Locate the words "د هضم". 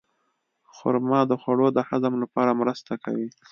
1.73-2.13